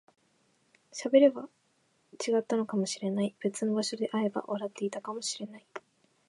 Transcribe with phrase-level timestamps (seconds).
[0.91, 1.47] 喋れば
[2.13, 5.65] 違ったのかもしれない、別の場所で会えば笑っていたかもしれない